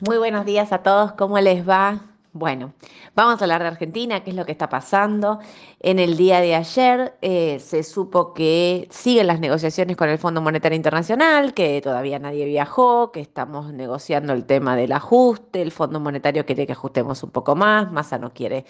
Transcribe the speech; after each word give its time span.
Muy 0.00 0.18
buenos 0.18 0.44
días 0.44 0.72
a 0.72 0.82
todos, 0.82 1.12
¿cómo 1.12 1.38
les 1.38 1.68
va? 1.68 2.00
Bueno, 2.36 2.74
vamos 3.14 3.40
a 3.40 3.44
hablar 3.44 3.62
de 3.62 3.68
Argentina, 3.68 4.24
qué 4.24 4.30
es 4.30 4.36
lo 4.36 4.44
que 4.44 4.50
está 4.50 4.68
pasando. 4.68 5.38
En 5.78 6.00
el 6.00 6.16
día 6.16 6.40
de 6.40 6.56
ayer 6.56 7.14
eh, 7.22 7.60
se 7.60 7.84
supo 7.84 8.34
que 8.34 8.88
siguen 8.90 9.28
las 9.28 9.38
negociaciones 9.38 9.96
con 9.96 10.08
el 10.08 10.18
Fondo 10.18 10.40
Monetario 10.40 10.74
Internacional, 10.74 11.54
que 11.54 11.80
todavía 11.80 12.18
nadie 12.18 12.44
viajó, 12.46 13.12
que 13.12 13.20
estamos 13.20 13.72
negociando 13.72 14.32
el 14.32 14.46
tema 14.46 14.74
del 14.74 14.90
ajuste, 14.90 15.62
el 15.62 15.70
Fondo 15.70 16.00
Monetario 16.00 16.44
quiere 16.44 16.66
que 16.66 16.72
ajustemos 16.72 17.22
un 17.22 17.30
poco 17.30 17.54
más, 17.54 17.92
Massa 17.92 18.18
no 18.18 18.32
quiere 18.32 18.64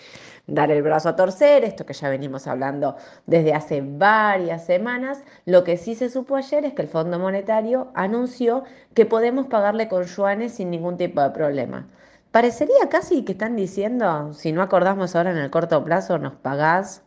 dar 0.46 0.70
el 0.70 0.82
brazo 0.82 1.08
a 1.08 1.16
torcer, 1.16 1.64
esto 1.64 1.86
que 1.86 1.94
ya 1.94 2.10
venimos 2.10 2.46
hablando 2.46 2.96
desde 3.24 3.54
hace 3.54 3.80
varias 3.82 4.66
semanas. 4.66 5.24
Lo 5.46 5.64
que 5.64 5.78
sí 5.78 5.94
se 5.94 6.10
supo 6.10 6.36
ayer 6.36 6.66
es 6.66 6.74
que 6.74 6.82
el 6.82 6.88
Fondo 6.88 7.18
Monetario 7.18 7.90
anunció 7.94 8.64
que 8.92 9.06
podemos 9.06 9.46
pagarle 9.46 9.88
con 9.88 10.04
yuanes 10.04 10.52
sin 10.52 10.70
ningún 10.70 10.98
tipo 10.98 11.22
de 11.22 11.30
problema. 11.30 11.88
Parecería 12.35 12.88
casi 12.91 13.24
que 13.24 13.30
están 13.30 13.55
diciendo, 13.55 14.33
si 14.34 14.51
no 14.51 14.61
acordamos 14.61 15.15
ahora 15.15 15.30
en 15.30 15.37
el 15.37 15.52
corto 15.52 15.84
plazo, 15.84 16.19
nos 16.19 16.34
pagás 16.34 17.02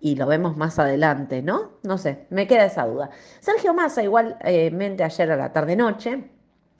y 0.00 0.16
lo 0.16 0.26
vemos 0.26 0.56
más 0.56 0.80
adelante, 0.80 1.42
¿no? 1.42 1.74
No 1.84 1.96
sé, 1.96 2.26
me 2.30 2.48
queda 2.48 2.64
esa 2.64 2.84
duda. 2.84 3.10
Sergio 3.38 3.72
Massa, 3.72 4.02
igualmente 4.02 5.04
ayer 5.04 5.30
a 5.30 5.36
la 5.36 5.52
tarde-noche, 5.52 6.28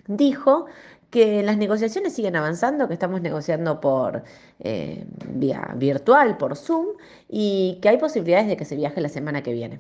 dijo 0.09 0.67
que 1.09 1.45
las 1.45 1.57
negociaciones 1.57 2.13
siguen 2.15 2.35
avanzando, 2.35 2.89
que 2.89 2.95
estamos 2.95 3.21
negociando 3.21 3.81
por 3.81 4.25
eh, 4.59 5.07
vía 5.29 5.73
virtual, 5.77 6.37
por 6.37 6.57
Zoom, 6.57 6.97
y 7.29 7.79
que 7.81 7.91
hay 7.91 7.99
posibilidades 7.99 8.49
de 8.49 8.57
que 8.57 8.65
se 8.65 8.75
viaje 8.75 9.01
la 9.01 9.09
semana 9.09 9.45
que 9.45 9.53
viene. 9.53 9.79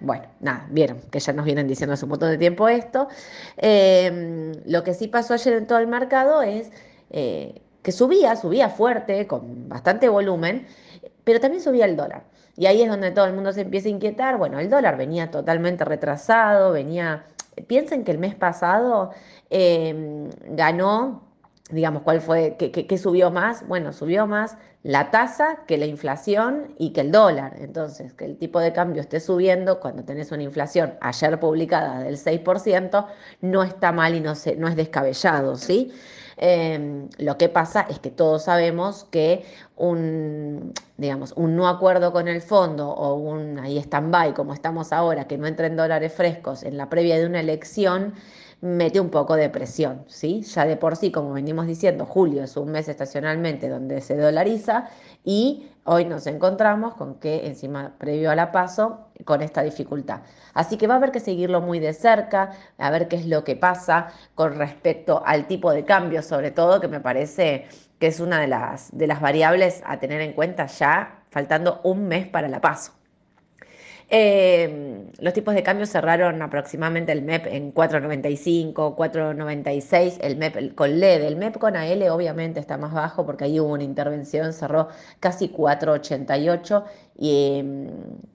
Bueno, 0.00 0.24
nada, 0.40 0.66
vieron 0.70 0.98
que 1.10 1.20
ya 1.20 1.34
nos 1.34 1.44
vienen 1.44 1.68
diciendo 1.68 1.92
hace 1.92 2.06
un 2.06 2.10
montón 2.12 2.30
de 2.30 2.38
tiempo 2.38 2.70
esto. 2.70 3.08
Eh, 3.58 4.62
lo 4.64 4.82
que 4.82 4.94
sí 4.94 5.08
pasó 5.08 5.34
ayer 5.34 5.52
en 5.52 5.66
todo 5.66 5.78
el 5.78 5.88
mercado 5.88 6.40
es 6.40 6.70
eh, 7.10 7.60
que 7.82 7.92
subía, 7.92 8.34
subía 8.36 8.70
fuerte, 8.70 9.26
con 9.26 9.68
bastante 9.68 10.08
volumen, 10.08 10.66
pero 11.22 11.38
también 11.40 11.62
subía 11.62 11.84
el 11.84 11.96
dólar. 11.96 12.24
Y 12.56 12.66
ahí 12.66 12.82
es 12.82 12.88
donde 12.88 13.10
todo 13.10 13.26
el 13.26 13.32
mundo 13.32 13.52
se 13.52 13.62
empieza 13.62 13.88
a 13.88 13.90
inquietar. 13.90 14.38
Bueno, 14.38 14.58
el 14.58 14.70
dólar 14.70 14.96
venía 14.96 15.30
totalmente 15.30 15.84
retrasado, 15.84 16.72
venía... 16.72 17.26
Piensen 17.66 18.04
que 18.04 18.10
el 18.10 18.18
mes 18.18 18.34
pasado 18.34 19.10
em, 19.48 20.28
ganó, 20.50 21.22
digamos, 21.70 22.02
¿cuál 22.02 22.20
fue? 22.20 22.56
¿Qué, 22.56 22.98
subió 22.98 23.30
más? 23.30 23.66
Bueno, 23.68 23.92
subió 23.92 24.26
más 24.26 24.56
la 24.82 25.10
tasa 25.12 25.60
que 25.66 25.78
la 25.78 25.86
inflación 25.86 26.74
y 26.78 26.92
que 26.92 27.02
el 27.02 27.12
dólar. 27.12 27.54
Entonces, 27.60 28.12
que 28.12 28.24
el 28.24 28.38
tipo 28.38 28.58
de 28.60 28.72
cambio 28.72 29.02
esté 29.02 29.20
subiendo 29.20 29.78
cuando 29.78 30.04
tenés 30.04 30.32
una 30.32 30.42
inflación 30.42 30.94
ayer 31.00 31.38
publicada 31.38 32.00
del 32.00 32.16
6%, 32.16 33.06
no 33.42 33.62
está 33.62 33.92
mal 33.92 34.14
y 34.16 34.20
no, 34.20 34.34
se, 34.34 34.56
no 34.56 34.66
es 34.68 34.74
descabellado, 34.74 35.56
¿sí? 35.56 35.92
Em, 36.36 37.08
lo 37.18 37.38
que 37.38 37.48
pasa 37.48 37.86
es 37.88 37.98
que 37.98 38.10
todos 38.10 38.44
sabemos 38.44 39.04
que 39.10 39.44
un, 39.76 40.72
digamos, 40.96 41.32
un 41.36 41.56
no 41.56 41.68
acuerdo 41.68 42.12
con 42.12 42.28
el 42.28 42.40
fondo 42.42 42.90
o 42.90 43.14
un 43.14 43.58
ahí 43.58 43.78
stand-by, 43.78 44.34
como 44.34 44.52
estamos 44.52 44.92
ahora, 44.92 45.26
que 45.26 45.38
no 45.38 45.46
entren 45.46 45.76
dólares 45.76 46.12
frescos 46.12 46.62
en 46.62 46.76
la 46.76 46.88
previa 46.88 47.18
de 47.18 47.26
una 47.26 47.40
elección, 47.40 48.14
mete 48.64 48.98
un 48.98 49.10
poco 49.10 49.36
de 49.36 49.50
presión, 49.50 50.04
¿sí? 50.06 50.40
Ya 50.40 50.64
de 50.64 50.78
por 50.78 50.96
sí, 50.96 51.12
como 51.12 51.34
venimos 51.34 51.66
diciendo, 51.66 52.06
julio 52.06 52.42
es 52.42 52.56
un 52.56 52.72
mes 52.72 52.88
estacionalmente 52.88 53.68
donde 53.68 54.00
se 54.00 54.16
dolariza 54.16 54.88
y 55.22 55.68
hoy 55.84 56.06
nos 56.06 56.26
encontramos 56.26 56.94
con 56.94 57.16
que 57.16 57.46
encima, 57.46 57.92
previo 57.98 58.30
a 58.30 58.34
la 58.34 58.52
paso, 58.52 59.08
con 59.26 59.42
esta 59.42 59.62
dificultad. 59.62 60.22
Así 60.54 60.78
que 60.78 60.86
va 60.86 60.94
a 60.94 60.96
haber 60.96 61.12
que 61.12 61.20
seguirlo 61.20 61.60
muy 61.60 61.78
de 61.78 61.92
cerca, 61.92 62.52
a 62.78 62.90
ver 62.90 63.06
qué 63.08 63.16
es 63.16 63.26
lo 63.26 63.44
que 63.44 63.54
pasa 63.54 64.08
con 64.34 64.54
respecto 64.54 65.22
al 65.26 65.46
tipo 65.46 65.70
de 65.70 65.84
cambio, 65.84 66.22
sobre 66.22 66.50
todo, 66.50 66.80
que 66.80 66.88
me 66.88 67.00
parece 67.00 67.66
que 67.98 68.06
es 68.06 68.18
una 68.18 68.40
de 68.40 68.46
las, 68.46 68.96
de 68.96 69.06
las 69.06 69.20
variables 69.20 69.82
a 69.84 69.98
tener 69.98 70.22
en 70.22 70.32
cuenta 70.32 70.64
ya 70.66 71.22
faltando 71.28 71.82
un 71.84 72.08
mes 72.08 72.26
para 72.28 72.48
la 72.48 72.62
paso. 72.62 72.92
Eh, 74.08 74.93
los 75.18 75.32
tipos 75.32 75.54
de 75.54 75.62
cambio 75.62 75.86
cerraron 75.86 76.42
aproximadamente 76.42 77.12
el 77.12 77.22
MEP 77.22 77.46
en 77.46 77.72
4.95, 77.72 78.96
4.96, 78.96 80.18
el 80.20 80.36
MEP 80.36 80.74
con 80.74 80.98
LED. 80.98 81.22
El 81.22 81.36
MEP 81.36 81.58
con 81.58 81.76
AL 81.76 82.02
obviamente 82.10 82.60
está 82.60 82.76
más 82.78 82.92
bajo 82.92 83.24
porque 83.24 83.44
ahí 83.44 83.60
hubo 83.60 83.72
una 83.72 83.84
intervención, 83.84 84.52
cerró 84.52 84.88
casi 85.20 85.48
4.88 85.48 86.84
y 87.16 87.58
em, 87.58 87.86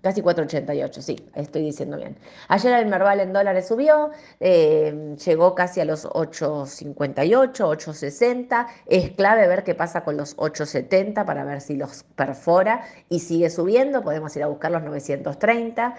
casi 0.01 0.21
4,88, 0.21 1.01
sí, 1.01 1.17
estoy 1.35 1.63
diciendo 1.63 1.97
bien. 1.97 2.17
Ayer 2.47 2.73
el 2.73 2.85
Merval 2.85 3.19
en 3.19 3.33
dólares 3.33 3.67
subió, 3.67 4.11
em, 4.39 5.17
llegó 5.17 5.55
casi 5.55 5.81
a 5.81 5.85
los 5.85 6.05
8,58, 6.05 7.67
8,60. 7.67 8.67
Es 8.85 9.11
clave 9.11 9.47
ver 9.47 9.63
qué 9.63 9.75
pasa 9.75 10.03
con 10.03 10.15
los 10.15 10.37
8,70 10.37 11.25
para 11.25 11.43
ver 11.43 11.61
si 11.61 11.75
los 11.75 12.03
perfora 12.15 12.83
y 13.09 13.19
sigue 13.19 13.49
subiendo. 13.49 14.01
Podemos 14.01 14.35
ir 14.37 14.43
a 14.43 14.47
buscar 14.47 14.71
los 14.71 14.83
930. 14.83 15.95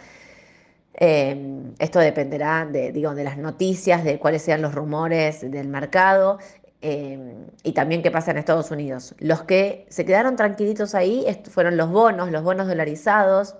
Em, 1.03 1.72
esto 1.78 1.99
dependerá 1.99 2.66
de, 2.66 2.93
digo, 2.93 3.15
de 3.15 3.25
las 3.25 3.38
noticias, 3.38 4.05
de 4.05 4.19
cuáles 4.19 4.43
sean 4.43 4.61
los 4.61 4.75
rumores 4.75 5.41
del 5.50 5.66
mercado. 5.69 6.38
Em, 6.83 7.47
y 7.62 7.72
también 7.72 8.03
qué 8.03 8.11
pasa 8.11 8.31
en 8.31 8.38
Estados 8.38 8.71
Unidos. 8.71 9.15
Los 9.19 9.43
que 9.43 9.87
se 9.88 10.05
quedaron 10.05 10.37
tranquilitos 10.37 10.94
ahí 10.94 11.27
fueron 11.50 11.77
los 11.77 11.91
bonos, 11.91 12.31
los 12.31 12.43
bonos 12.43 12.69
dolarizados, 12.69 13.56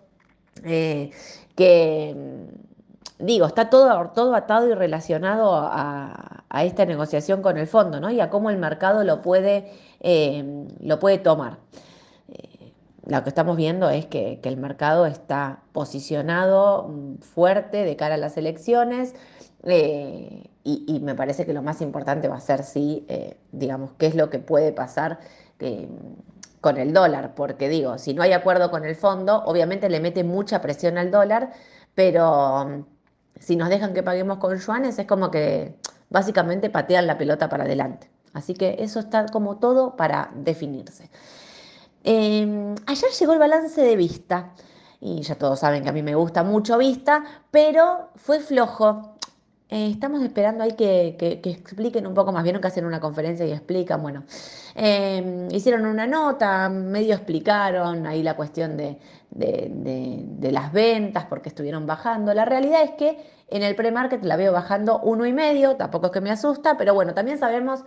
eh, 0.65 1.11
que 1.57 2.15
mm, 2.17 3.25
digo, 3.27 3.47
está 3.47 3.71
todo, 3.71 4.11
todo 4.15 4.35
atado 4.35 4.69
y 4.69 4.75
relacionado 4.75 5.55
a, 5.55 6.45
esta 6.65 6.85
negociación 6.85 7.43
con 7.43 7.59
el 7.59 7.67
fondo, 7.67 8.01
¿no? 8.01 8.11
Y 8.11 8.21
a 8.21 8.29
cómo 8.29 8.51
el 8.51 8.59
mercado 8.59 9.05
lo 9.05 9.23
puede, 9.23 9.73
em, 10.01 10.69
lo 10.81 10.99
puede 10.99 11.19
tomar. 11.19 11.59
Lo 13.07 13.23
que 13.23 13.29
estamos 13.31 13.57
viendo 13.57 13.89
es 13.91 14.07
que, 14.07 14.41
el 14.43 14.57
mercado 14.57 15.07
está 15.07 15.63
posicionado 15.73 16.89
mm, 16.89 17.19
fuerte 17.19 17.85
de 17.85 17.97
cara 17.97 18.15
a 18.17 18.19
las 18.19 18.37
elecciones. 18.37 19.15
Eh, 19.65 20.51
y, 20.65 21.01
me 21.01 21.15
parece 21.15 21.47
que 21.47 21.53
lo 21.53 21.63
más 21.63 21.81
importante 21.81 22.29
va 22.29 22.37
a 22.37 22.41
ser 22.41 22.63
si, 22.65 23.05
eh, 23.09 23.37
digamos, 23.53 23.93
qué 23.99 24.07
es 24.07 24.15
lo 24.15 24.31
que 24.31 24.39
puede 24.39 24.73
pasar 24.73 25.19
eh, 25.59 25.89
con 26.61 26.77
el 26.77 26.93
dólar, 26.93 27.35
porque 27.35 27.69
digo, 27.69 27.99
si 27.99 28.15
no 28.15 28.23
hay 28.23 28.33
acuerdo 28.33 28.71
con 28.71 28.85
el 28.85 28.95
fondo, 28.97 29.43
obviamente 29.45 29.89
le 29.89 30.01
mete 30.01 30.25
mucha 30.25 30.61
presión 30.61 30.99
al 30.99 31.11
dólar, 31.11 31.53
pero 31.95 32.67
mm, 32.67 32.85
si 33.41 33.57
nos 33.57 33.71
dejan 33.71 33.95
que 33.95 34.03
paguemos 34.03 34.39
con 34.39 34.59
yuanes 34.59 34.99
es 34.99 35.07
como 35.07 35.31
que 35.31 35.75
básicamente 36.11 36.71
patean 36.71 37.07
la 37.07 37.19
pelota 37.19 37.49
para 37.49 37.65
adelante. 37.65 38.11
Así 38.33 38.55
que 38.55 38.77
eso 38.81 39.01
está 39.01 39.27
como 39.27 39.59
todo 39.59 39.97
para 39.97 40.31
definirse. 40.35 41.11
Em, 42.03 42.75
ayer 42.87 43.11
llegó 43.19 43.33
el 43.35 43.39
balance 43.39 43.81
de 43.81 43.97
vista 43.97 44.55
y 45.01 45.23
ya 45.23 45.35
todos 45.35 45.61
saben 45.61 45.83
que 45.83 45.89
a 45.91 45.93
mí 45.93 46.03
me 46.03 46.15
gusta 46.15 46.43
mucho 46.43 46.79
vista, 46.79 47.25
pero 47.51 48.11
fue 48.17 48.41
flojo. 48.41 49.17
Eh, 49.69 49.89
estamos 49.91 50.21
esperando 50.23 50.65
ahí 50.65 50.73
que, 50.73 51.17
expliquen 51.45 52.07
un 52.07 52.15
poco 52.15 52.33
más. 52.33 52.43
Vieron 52.43 52.61
que 52.61 52.69
hacen 52.69 52.85
una 52.85 53.01
conferencia 53.01 53.47
y 53.47 53.53
explican. 53.53 54.03
Bueno, 54.03 54.25
em, 54.75 55.49
hicieron 55.53 55.87
una 55.87 56.07
nota, 56.07 56.69
medio 56.69 57.15
explicaron 57.15 58.07
ahí 58.07 58.23
la 58.23 58.35
cuestión 58.35 58.77
de, 58.77 58.99
las 60.51 60.73
ventas, 60.73 61.27
porque 61.27 61.49
estuvieron 61.49 61.87
bajando. 61.87 62.35
La 62.35 62.45
realidad 62.45 62.83
es 62.83 62.91
que 62.93 63.19
en 63.49 63.63
el 63.63 63.77
pre-market 63.77 64.25
la 64.25 64.37
veo 64.37 64.53
bajando 64.53 65.01
uno 65.01 65.25
y 65.27 65.33
medio, 65.33 65.77
tampoco 65.77 66.07
es 66.07 66.13
que 66.13 66.21
me 66.21 66.31
asusta, 66.31 66.77
pero 66.77 66.95
bueno, 66.95 67.15
también 67.15 67.39
sabemos 67.39 67.85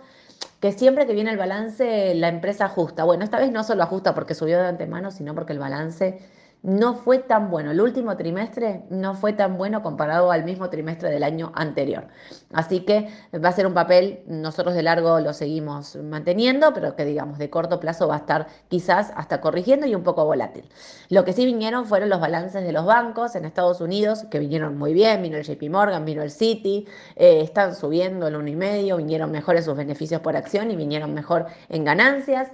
que 0.64 0.72
siempre 0.72 1.06
que 1.06 1.12
viene 1.12 1.30
el 1.30 1.36
balance 1.36 2.14
la 2.14 2.28
empresa 2.28 2.64
ajusta. 2.64 3.04
Bueno, 3.04 3.22
esta 3.22 3.38
vez 3.38 3.52
no 3.52 3.64
solo 3.64 3.82
ajusta 3.82 4.14
porque 4.14 4.34
subió 4.34 4.58
de 4.58 4.68
antemano, 4.68 5.10
sino 5.10 5.34
porque 5.34 5.52
el 5.52 5.58
balance 5.58 6.20
no 6.64 6.94
fue 6.94 7.18
tan 7.18 7.50
bueno. 7.50 7.72
El 7.72 7.80
último 7.82 8.16
trimestre 8.16 8.84
no 8.88 9.14
fue 9.14 9.34
tan 9.34 9.58
bueno 9.58 9.82
comparado 9.82 10.32
al 10.32 10.44
mismo 10.44 10.70
trimestre 10.70 11.10
del 11.10 11.22
año 11.22 11.52
anterior. 11.54 12.08
Así 12.54 12.80
que 12.80 13.10
va 13.32 13.50
a 13.50 13.52
ser 13.52 13.66
un 13.66 13.74
papel, 13.74 14.22
nosotros 14.26 14.74
de 14.74 14.82
largo 14.82 15.20
lo 15.20 15.34
seguimos 15.34 15.94
manteniendo, 15.96 16.72
pero 16.72 16.96
que 16.96 17.04
digamos 17.04 17.36
de 17.36 17.50
corto 17.50 17.80
plazo 17.80 18.08
va 18.08 18.14
a 18.14 18.18
estar 18.18 18.46
quizás 18.68 19.12
hasta 19.14 19.42
corrigiendo 19.42 19.86
y 19.86 19.94
un 19.94 20.02
poco 20.02 20.24
volátil. 20.24 20.64
Lo 21.10 21.26
que 21.26 21.34
sí 21.34 21.44
vinieron 21.44 21.84
fueron 21.84 22.08
los 22.08 22.18
balances 22.18 22.64
de 22.64 22.72
los 22.72 22.86
bancos 22.86 23.36
en 23.36 23.44
Estados 23.44 23.82
Unidos, 23.82 24.24
que 24.30 24.38
vinieron 24.38 24.78
muy 24.78 24.94
bien, 24.94 25.20
vino 25.20 25.36
el 25.36 25.44
JP 25.44 25.68
Morgan, 25.68 26.06
vino 26.06 26.22
el 26.22 26.30
Citi, 26.30 26.86
eh, 27.14 27.42
están 27.42 27.74
subiendo 27.74 28.26
el 28.28 28.36
1,5, 28.36 28.96
vinieron 28.96 29.30
mejores 29.30 29.66
sus 29.66 29.76
beneficios 29.76 30.22
por 30.22 30.34
acción 30.34 30.70
y 30.70 30.76
vinieron 30.76 31.12
mejor 31.12 31.44
en 31.68 31.84
ganancias. 31.84 32.48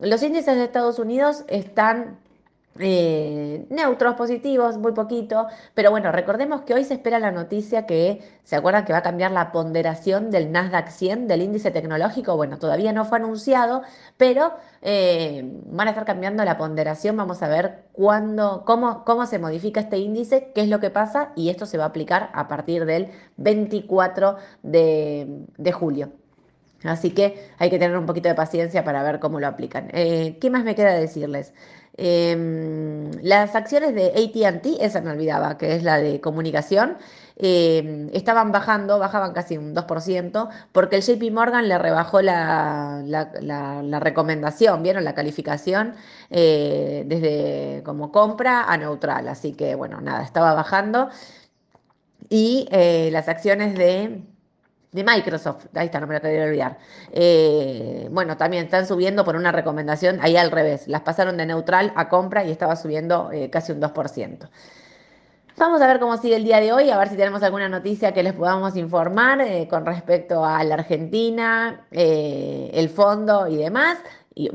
Los 0.00 0.24
índices 0.24 0.56
de 0.56 0.64
Estados 0.64 0.98
Unidos 0.98 1.44
están 1.46 2.18
eh, 2.80 3.66
neutros, 3.70 4.14
positivos, 4.14 4.78
muy 4.78 4.92
poquito, 4.92 5.46
pero 5.74 5.90
bueno, 5.90 6.10
recordemos 6.10 6.62
que 6.62 6.74
hoy 6.74 6.84
se 6.84 6.94
espera 6.94 7.18
la 7.18 7.30
noticia 7.30 7.86
que, 7.86 8.20
¿se 8.42 8.56
acuerdan 8.56 8.84
que 8.84 8.92
va 8.92 8.98
a 8.98 9.02
cambiar 9.02 9.30
la 9.30 9.52
ponderación 9.52 10.30
del 10.30 10.50
Nasdaq 10.50 10.88
100, 10.88 11.28
del 11.28 11.42
índice 11.42 11.70
tecnológico? 11.70 12.36
Bueno, 12.36 12.58
todavía 12.58 12.92
no 12.92 13.04
fue 13.04 13.18
anunciado, 13.18 13.82
pero 14.16 14.54
eh, 14.82 15.42
van 15.66 15.86
a 15.88 15.90
estar 15.90 16.04
cambiando 16.04 16.44
la 16.44 16.58
ponderación, 16.58 17.16
vamos 17.16 17.42
a 17.42 17.48
ver 17.48 17.84
cuándo, 17.92 18.64
cómo, 18.64 19.04
cómo 19.04 19.26
se 19.26 19.38
modifica 19.38 19.80
este 19.80 19.98
índice, 19.98 20.50
qué 20.54 20.62
es 20.62 20.68
lo 20.68 20.80
que 20.80 20.90
pasa 20.90 21.32
y 21.36 21.50
esto 21.50 21.66
se 21.66 21.78
va 21.78 21.84
a 21.84 21.88
aplicar 21.88 22.30
a 22.34 22.48
partir 22.48 22.86
del 22.86 23.10
24 23.36 24.36
de 24.62 25.72
julio. 25.72 26.10
Así 26.84 27.12
que 27.12 27.50
hay 27.58 27.70
que 27.70 27.78
tener 27.78 27.96
un 27.96 28.06
poquito 28.06 28.28
de 28.28 28.34
paciencia 28.34 28.84
para 28.84 29.02
ver 29.02 29.18
cómo 29.18 29.40
lo 29.40 29.46
aplican. 29.46 29.88
Eh, 29.92 30.38
¿qué 30.40 30.50
más 30.50 30.64
me 30.64 30.74
queda 30.74 30.92
decirles? 30.92 31.54
Em, 31.96 33.10
las 33.22 33.54
acciones 33.54 33.94
de 33.94 34.06
ATT, 34.08 34.84
esa 34.84 35.00
me 35.00 35.10
olvidaba, 35.10 35.56
que 35.58 35.76
es 35.76 35.82
la 35.84 35.98
de 35.98 36.20
comunicación, 36.20 36.98
em, 37.36 38.10
estaban 38.12 38.50
bajando, 38.52 38.98
bajaban 38.98 39.32
casi 39.32 39.56
un 39.58 39.74
2%, 39.74 40.48
porque 40.72 40.96
el 40.96 41.02
JP 41.02 41.30
Morgan 41.30 41.68
le 41.68 41.78
rebajó 41.78 42.20
la, 42.22 43.02
la 43.04 44.00
recomendación, 44.00 44.82
¿vieron? 44.82 45.04
La 45.04 45.14
calificación 45.14 45.94
eh, 46.30 47.04
desde 47.06 47.82
como 47.84 48.10
compra 48.10 48.64
a 48.64 48.76
neutral. 48.76 49.28
Así 49.28 49.52
que, 49.54 49.74
bueno, 49.74 50.00
nada, 50.00 50.22
estaba 50.24 50.54
bajando. 50.54 51.10
Y 52.28 52.66
eh, 52.70 53.10
las 53.12 53.28
acciones 53.28 53.76
de 53.76 54.22
de 54.94 55.02
Microsoft, 55.02 55.66
ahí 55.74 55.86
está, 55.86 55.98
no 55.98 56.06
me 56.06 56.14
lo 56.14 56.20
quería 56.20 56.44
olvidar. 56.44 56.78
Eh, 57.10 58.06
bueno, 58.12 58.36
también 58.36 58.66
están 58.66 58.86
subiendo 58.86 59.24
por 59.24 59.34
una 59.34 59.50
recomendación, 59.50 60.20
ahí 60.22 60.36
al 60.36 60.52
revés, 60.52 60.86
las 60.86 61.00
pasaron 61.00 61.36
de 61.36 61.46
neutral 61.46 61.92
a 61.96 62.08
compra 62.08 62.44
y 62.44 62.52
estaba 62.52 62.76
subiendo 62.76 63.32
eh, 63.32 63.50
casi 63.50 63.72
un 63.72 63.80
2%. 63.80 64.48
Vamos 65.56 65.82
a 65.82 65.88
ver 65.88 65.98
cómo 65.98 66.16
sigue 66.16 66.36
el 66.36 66.44
día 66.44 66.60
de 66.60 66.72
hoy, 66.72 66.90
a 66.90 66.98
ver 66.98 67.08
si 67.08 67.16
tenemos 67.16 67.42
alguna 67.42 67.68
noticia 67.68 68.12
que 68.12 68.22
les 68.22 68.34
podamos 68.34 68.76
informar 68.76 69.40
eh, 69.40 69.66
con 69.68 69.84
respecto 69.84 70.44
a 70.44 70.62
la 70.62 70.74
Argentina, 70.74 71.86
el 71.90 72.88
fondo 72.88 73.48
y 73.48 73.56
demás 73.56 73.98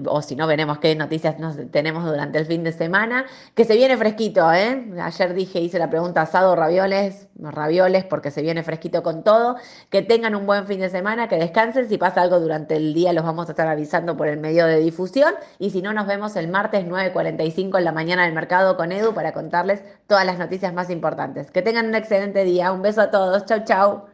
o 0.08 0.22
si 0.22 0.36
no, 0.36 0.46
veremos 0.46 0.80
qué 0.80 0.94
noticias 0.96 1.40
nos 1.40 1.56
tenemos 1.72 2.06
durante 2.06 2.38
el 2.38 2.46
fin 2.46 2.64
de 2.64 2.72
semana. 2.74 3.26
Que 3.56 3.64
se 3.64 3.76
viene 3.76 3.96
fresquito, 3.98 4.52
¿eh? 4.52 4.92
Ayer 5.02 5.34
dije, 5.34 5.60
hice 5.62 5.80
la 5.80 5.90
pregunta 5.90 6.22
asado, 6.22 6.56
ravioles, 6.56 7.28
ravioles, 7.38 8.04
porque 8.04 8.30
se 8.32 8.42
viene 8.42 8.64
fresquito 8.64 9.04
con 9.04 9.24
todo. 9.24 9.56
Que 9.90 10.02
tengan 10.02 10.36
un 10.36 10.46
buen 10.46 10.68
fin 10.68 10.82
de 10.82 10.90
semana, 10.90 11.30
que 11.30 11.38
descansen. 11.38 11.88
Si 11.88 11.98
pasa 11.98 12.22
algo 12.22 12.40
durante 12.40 12.76
el 12.76 12.94
día, 12.94 13.14
los 13.14 13.24
vamos 13.24 13.48
a 13.48 13.52
estar 13.54 13.68
avisando 13.68 14.18
por 14.18 14.28
el 14.28 14.38
medio 14.38 14.66
de 14.66 14.80
difusión. 14.80 15.34
Y 15.60 15.70
si 15.70 15.82
no, 15.82 15.94
nos 15.94 16.08
vemos 16.08 16.36
el 16.36 16.50
martes 16.50 16.86
9.45 16.86 17.78
en 17.78 17.86
la 17.86 17.92
mañana 17.94 18.26
del 18.26 18.34
mercado 18.34 18.76
con 18.76 18.92
Edu 18.92 19.14
para 19.14 19.32
contarles 19.32 19.82
todas 20.08 20.26
las 20.26 20.38
noticias 20.38 20.74
más 20.74 20.90
importantes. 20.90 21.52
Que 21.52 21.62
tengan 21.62 21.88
un 21.88 21.96
excelente 21.96 22.44
día. 22.44 22.74
Un 22.74 22.82
beso 22.82 23.02
a 23.02 23.12
todos. 23.12 23.46
Chau, 23.46 23.64
chau. 23.64 24.09